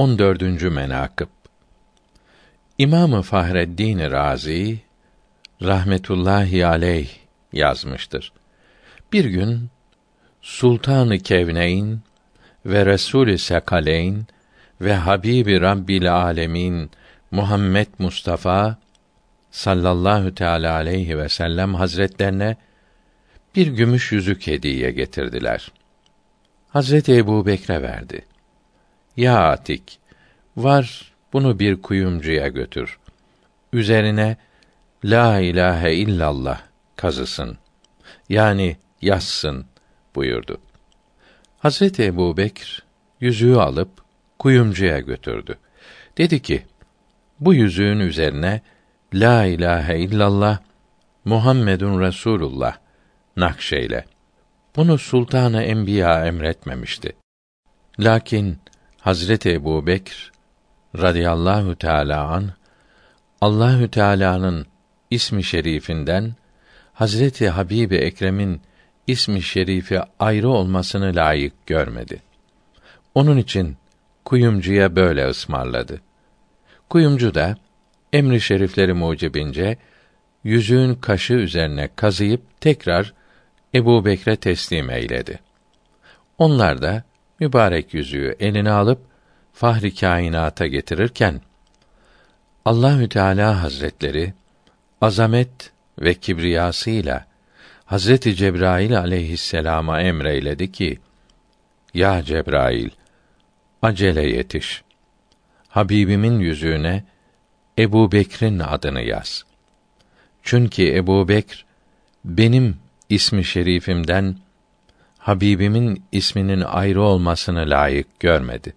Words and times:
14. 0.00 0.62
menakıb 0.62 1.28
İmamı 2.78 3.22
Fahreddin 3.22 3.98
Razi 3.98 4.80
rahmetullahi 5.62 6.66
aleyh 6.66 7.08
yazmıştır. 7.52 8.32
Bir 9.12 9.24
gün 9.24 9.70
Sultanı 10.42 11.18
Kevneyn 11.18 12.00
ve 12.66 12.86
Resulü 12.86 13.38
Sekaleyn 13.38 14.26
ve 14.80 14.94
Habibi 14.94 15.60
Rabbil 15.60 16.14
Alemin 16.14 16.90
Muhammed 17.30 17.88
Mustafa 17.98 18.76
sallallahu 19.50 20.34
teala 20.34 20.74
aleyhi 20.74 21.18
ve 21.18 21.28
sellem 21.28 21.74
hazretlerine 21.74 22.56
bir 23.56 23.66
gümüş 23.66 24.12
yüzük 24.12 24.46
hediye 24.46 24.90
getirdiler. 24.90 25.72
Hazreti 26.68 27.16
Ebu 27.16 27.46
Bekre 27.46 27.82
verdi. 27.82 28.29
Ya 29.16 29.48
Atik, 29.48 29.98
var 30.56 31.12
bunu 31.32 31.58
bir 31.58 31.82
kuyumcuya 31.82 32.48
götür. 32.48 32.98
Üzerine 33.72 34.36
La 35.04 35.40
ilahe 35.40 35.94
illallah 35.94 36.60
kazısın. 36.96 37.58
Yani 38.28 38.76
yazsın 39.02 39.66
buyurdu. 40.14 40.60
Hazreti 41.58 42.04
Ebu 42.04 42.36
Bekr 42.36 42.82
yüzüğü 43.20 43.56
alıp 43.56 43.90
kuyumcuya 44.38 44.98
götürdü. 44.98 45.58
Dedi 46.18 46.42
ki, 46.42 46.62
bu 47.40 47.54
yüzüğün 47.54 48.00
üzerine 48.00 48.60
La 49.14 49.44
ilahe 49.44 49.98
illallah 49.98 50.58
Muhammedun 51.24 52.00
Resulullah 52.00 52.76
nakşeyle. 53.36 54.04
Bunu 54.76 54.98
Sultanı 54.98 55.62
Enbiya 55.62 56.26
emretmemişti. 56.26 57.16
Lakin 57.98 58.58
Hazreti 59.00 59.50
Ebu 59.50 59.86
Bekr 59.86 60.32
radıyallahu 60.98 61.76
teâlâ 61.76 62.28
an 62.28 62.50
Allahü 63.40 63.90
Teala'nın 63.90 64.66
ismi 65.10 65.44
şerifinden 65.44 66.34
Hazreti 66.92 67.48
Habibi 67.48 67.96
Ekrem'in 67.96 68.60
ismi 69.06 69.42
şerifi 69.42 70.00
ayrı 70.18 70.48
olmasını 70.48 71.16
layık 71.16 71.66
görmedi. 71.66 72.22
Onun 73.14 73.36
için 73.36 73.76
kuyumcuya 74.24 74.96
böyle 74.96 75.28
ısmarladı. 75.28 76.00
Kuyumcu 76.88 77.34
da 77.34 77.56
emri 78.12 78.40
şerifleri 78.40 78.92
mucibince 78.92 79.76
yüzüğün 80.44 80.94
kaşı 80.94 81.34
üzerine 81.34 81.88
kazıyıp 81.96 82.60
tekrar 82.60 83.14
Ebu 83.74 84.04
Bekre 84.04 84.36
teslim 84.36 84.90
eyledi. 84.90 85.38
Onlar 86.38 86.82
da 86.82 87.09
mübarek 87.40 87.94
yüzüğü 87.94 88.36
eline 88.40 88.70
alıp 88.70 89.00
fahri 89.52 89.94
kainata 89.94 90.66
getirirken 90.66 91.40
Allahü 92.64 93.08
Teala 93.08 93.62
Hazretleri 93.62 94.34
azamet 95.00 95.72
ve 96.00 96.14
kibriyasıyla 96.14 97.26
Hazreti 97.84 98.34
Cebrail 98.34 98.98
aleyhisselama 98.98 100.00
emreyledi 100.00 100.72
ki: 100.72 100.98
Ya 101.94 102.22
Cebrail, 102.22 102.90
acele 103.82 104.28
yetiş. 104.28 104.82
Habibimin 105.68 106.40
yüzüğüne 106.40 107.04
Ebu 107.78 108.12
Bekr'in 108.12 108.58
adını 108.58 109.02
yaz. 109.02 109.44
Çünkü 110.42 110.94
Ebu 110.94 111.28
Bekr 111.28 111.64
benim 112.24 112.76
ismi 113.08 113.44
şerifimden 113.44 114.36
Habibimin 115.20 116.02
isminin 116.12 116.60
ayrı 116.60 117.02
olmasını 117.02 117.70
layık 117.70 118.20
görmedi. 118.20 118.74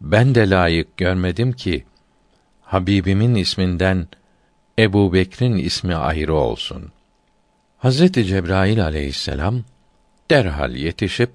Ben 0.00 0.34
de 0.34 0.50
layık 0.50 0.96
görmedim 0.96 1.52
ki 1.52 1.84
Habibimin 2.62 3.34
isminden 3.34 4.08
Ebu 4.78 5.12
Bekr'in 5.12 5.56
ismi 5.56 5.94
ayrı 5.94 6.34
olsun. 6.34 6.92
Hazreti 7.78 8.24
Cebrail 8.24 8.84
aleyhisselam 8.84 9.64
derhal 10.30 10.74
yetişip 10.74 11.30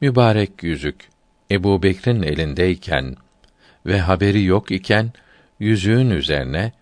mübarek 0.00 0.62
yüzük 0.62 1.08
Ebu 1.50 1.82
Bekr'in 1.82 2.22
elindeyken 2.22 3.16
ve 3.86 4.00
haberi 4.00 4.44
yok 4.44 4.70
iken 4.70 5.12
yüzüğün 5.60 6.10
üzerine 6.10 6.72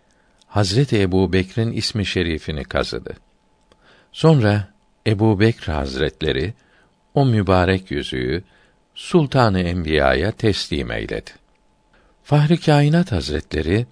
Hazreti 0.47 1.01
Ebu 1.01 1.33
Bekr'in 1.33 1.73
ismi 1.73 2.07
şerifini 2.07 2.65
kazıdı. 2.65 3.15
Sonra 4.13 4.69
Ebu 5.07 5.41
Bekr 5.41 5.73
Hazretleri 5.73 6.55
o 7.21 7.27
mübarek 7.27 7.91
yüzüğü 7.91 8.43
Sultanı 8.95 9.61
Enbiya'ya 9.61 10.31
teslim 10.33 10.91
eyledi. 10.91 11.31
Fahri 12.23 12.61
Kainat 12.61 13.13
Hazretleri 13.13 13.87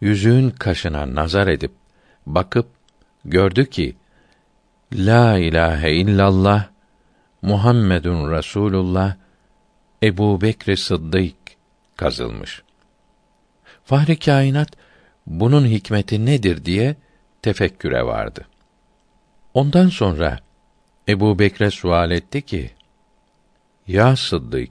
yüzüğün 0.00 0.50
kaşına 0.50 1.14
nazar 1.14 1.46
edip 1.46 1.72
bakıp 2.26 2.66
gördü 3.24 3.70
ki 3.70 3.96
La 4.92 5.38
ilahe 5.38 5.92
illallah 5.92 6.68
Muhammedun 7.42 8.32
Resulullah 8.32 9.16
Ebu 10.02 10.40
Bekr 10.40 10.76
Sıddık 10.76 11.34
kazılmış. 11.96 12.62
Fahri 13.84 14.18
Kainat 14.18 14.70
bunun 15.26 15.66
hikmeti 15.66 16.26
nedir 16.26 16.64
diye 16.64 16.96
tefekküre 17.42 18.06
vardı. 18.06 18.46
Ondan 19.54 19.88
sonra 19.88 20.38
Ebu 21.12 21.38
Bekre 21.38 21.70
sual 21.70 22.10
etti 22.10 22.42
ki, 22.42 22.70
Ya 23.86 24.16
Sıddık, 24.16 24.70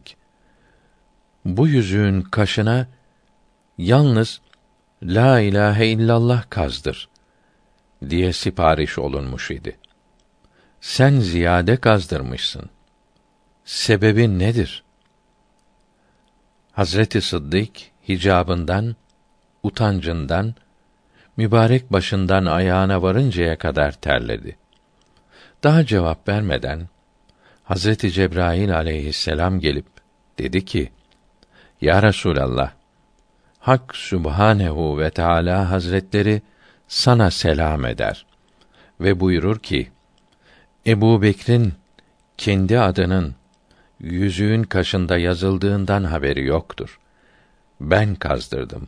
bu 1.46 1.68
yüzüğün 1.68 2.22
kaşına 2.22 2.88
yalnız 3.78 4.42
La 5.04 5.40
ilahe 5.40 5.88
illallah 5.88 6.50
kazdır 6.50 7.10
diye 8.10 8.34
sipariş 8.34 9.00
olunmuş 9.00 9.52
idi. 9.52 9.78
Sen 10.82 11.20
ziyade 11.20 11.78
kazdırmışsın. 11.78 12.70
Sebebi 13.66 14.40
nedir? 14.40 14.84
Hazreti 16.72 17.22
Sıddık 17.22 17.72
hicabından, 18.08 18.96
utancından, 19.64 20.56
mübarek 21.38 21.94
başından 21.94 22.46
ayağına 22.46 23.02
varıncaya 23.02 23.58
kadar 23.58 23.92
terledi. 23.92 24.61
Daha 25.64 25.86
cevap 25.86 26.28
vermeden 26.28 26.90
Hazreti 27.64 28.12
Cebrail 28.12 28.76
aleyhisselam 28.76 29.60
gelip 29.60 29.86
dedi 30.40 30.66
ki: 30.66 30.92
Ya 31.82 32.04
Resulallah, 32.04 32.72
Hak 33.60 33.96
Sübhanehu 33.96 35.00
ve 35.00 35.10
Teala 35.10 35.72
Hazretleri 35.72 36.42
sana 36.88 37.32
selam 37.32 37.86
eder 37.86 38.26
ve 39.00 39.20
buyurur 39.20 39.60
ki: 39.60 39.92
Ebu 40.88 41.22
Bekr'in 41.22 41.74
kendi 42.38 42.80
adının 42.80 43.36
yüzüğün 44.00 44.64
kaşında 44.64 45.18
yazıldığından 45.18 46.04
haberi 46.04 46.46
yoktur. 46.46 47.00
Ben 47.82 48.16
kazdırdım. 48.16 48.88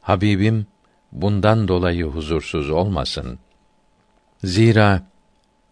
Habibim 0.00 0.66
bundan 1.12 1.68
dolayı 1.68 2.04
huzursuz 2.04 2.70
olmasın. 2.70 3.38
Zira 4.44 5.02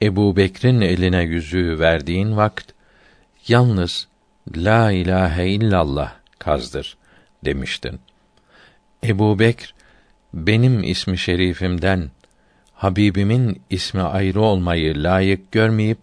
Ebu 0.03 0.37
Bekr'in 0.37 0.81
eline 0.81 1.23
yüzüğü 1.23 1.79
verdiğin 1.79 2.37
vakt 2.37 2.73
yalnız 3.49 4.09
la 4.57 4.93
ilahe 4.93 5.49
illallah 5.49 6.13
kazdır 6.39 6.97
demiştin. 7.45 8.01
Ebu 9.05 9.39
Bekr 9.39 9.75
benim 10.35 10.83
ismi 10.83 11.19
şerifimden 11.19 12.11
Habibimin 12.75 13.63
ismi 13.71 14.03
ayrı 14.03 14.41
olmayı 14.41 15.03
layık 15.03 15.53
görmeyip 15.53 15.99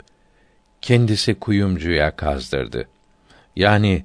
kendisi 0.82 1.36
kuyumcuya 1.36 2.16
kazdırdı. 2.16 2.88
Yani 3.56 4.04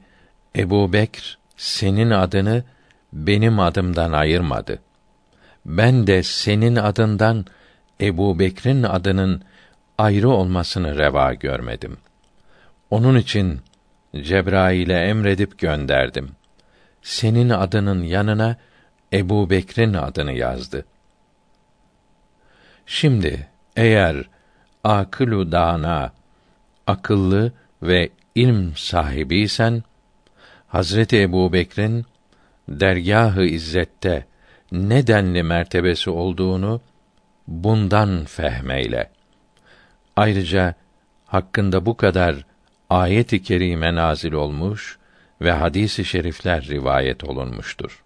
Ebu 0.56 0.92
Bekr 0.92 1.38
senin 1.56 2.10
adını 2.10 2.64
benim 3.12 3.60
adımdan 3.60 4.12
ayırmadı. 4.12 4.78
Ben 5.66 6.06
de 6.06 6.22
senin 6.22 6.76
adından 6.76 7.46
Ebu 8.00 8.38
Bekr'in 8.38 8.82
adının 8.82 9.42
ayrı 9.98 10.28
olmasını 10.28 10.98
reva 10.98 11.34
görmedim. 11.34 11.96
Onun 12.90 13.16
için 13.16 13.60
Cebrail'e 14.22 14.98
emredip 14.98 15.58
gönderdim. 15.58 16.30
Senin 17.02 17.50
adının 17.50 18.02
yanına 18.02 18.56
Ebu 19.12 19.50
Bekr'in 19.50 19.94
adını 19.94 20.32
yazdı. 20.32 20.84
Şimdi 22.86 23.48
eğer 23.76 24.24
akılu 24.84 25.52
dana, 25.52 26.12
akıllı 26.86 27.52
ve 27.82 28.10
ilm 28.34 28.76
sahibiysen, 28.76 29.82
Hazreti 30.68 31.20
Ebu 31.20 31.52
Bekr'in 31.52 32.06
dergâh-ı 32.68 33.44
izzette 33.44 34.26
ne 34.72 35.06
denli 35.06 35.42
mertebesi 35.42 36.10
olduğunu 36.10 36.80
bundan 37.48 38.24
fehmeyle. 38.24 39.10
Ayrıca 40.16 40.74
hakkında 41.26 41.86
bu 41.86 41.96
kadar 41.96 42.46
ayet-i 42.90 43.42
kerime 43.42 43.94
nazil 43.94 44.32
olmuş 44.32 44.98
ve 45.40 45.52
hadisi 45.52 46.04
şerifler 46.04 46.64
rivayet 46.64 47.24
olunmuştur. 47.24 48.03